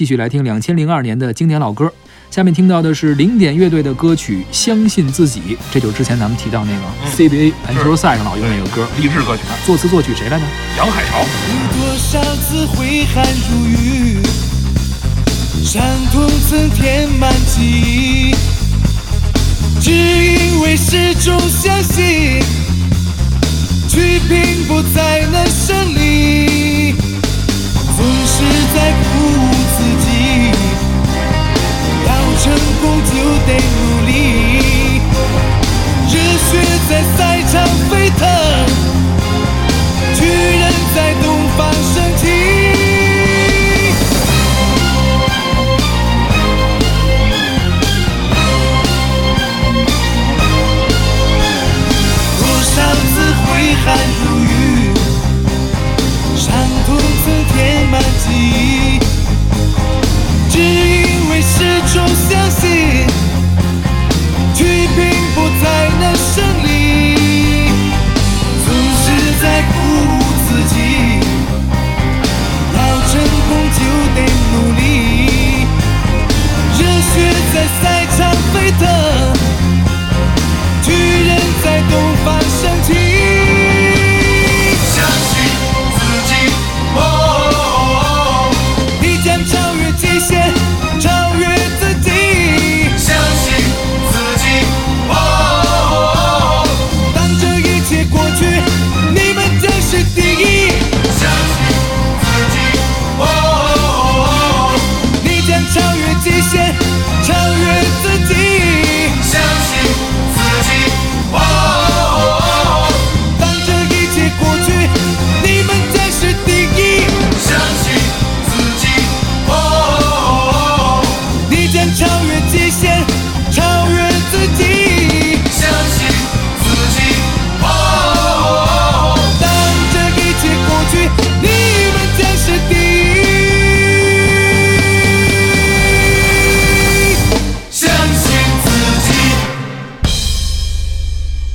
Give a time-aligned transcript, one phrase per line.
[0.00, 1.92] 继续来听两千零二年的经典老歌。
[2.30, 8.88] 下面听到的是零点乐队的歌曲《相信自己》，这就是之前咱们提到那个嗯 CBA 篮球赛上老用那个歌。
[8.98, 10.46] 励志歌曲，作词作曲谁来着？
[10.78, 11.22] 杨海潮。
[11.76, 14.22] 多少次挥汗如雨，
[15.62, 18.34] 伤痛曾填满记忆，
[19.82, 22.42] 只因为始终相信，
[33.56, 35.00] 努力，
[36.08, 36.48] 热血
[36.88, 38.20] 在赛场沸腾。
[40.14, 40.20] 去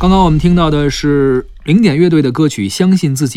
[0.00, 3.26] 刚刚我们听到的是零点乐队的歌曲《相信自己》。